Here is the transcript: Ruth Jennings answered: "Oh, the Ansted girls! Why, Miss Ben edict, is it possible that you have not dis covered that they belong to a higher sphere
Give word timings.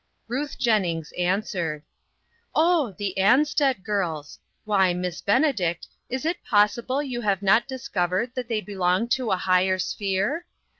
Ruth 0.27 0.57
Jennings 0.57 1.13
answered: 1.15 1.83
"Oh, 2.55 2.95
the 2.97 3.13
Ansted 3.19 3.83
girls! 3.83 4.39
Why, 4.65 4.95
Miss 4.95 5.21
Ben 5.21 5.45
edict, 5.45 5.87
is 6.09 6.25
it 6.25 6.43
possible 6.43 6.97
that 6.97 7.05
you 7.07 7.21
have 7.21 7.43
not 7.43 7.67
dis 7.67 7.87
covered 7.87 8.33
that 8.33 8.47
they 8.47 8.61
belong 8.61 9.09
to 9.09 9.29
a 9.29 9.37
higher 9.37 9.77
sphere 9.77 10.47